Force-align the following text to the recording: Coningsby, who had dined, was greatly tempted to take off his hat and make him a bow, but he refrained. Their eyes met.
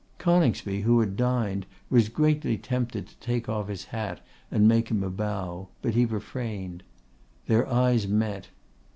Coningsby, 0.17 0.81
who 0.81 0.99
had 0.99 1.15
dined, 1.15 1.67
was 1.91 2.09
greatly 2.09 2.57
tempted 2.57 3.05
to 3.05 3.15
take 3.19 3.47
off 3.47 3.67
his 3.67 3.85
hat 3.85 4.19
and 4.49 4.67
make 4.67 4.89
him 4.89 5.03
a 5.03 5.11
bow, 5.11 5.69
but 5.83 5.93
he 5.93 6.05
refrained. 6.07 6.81
Their 7.45 7.71
eyes 7.71 8.07
met. 8.07 8.47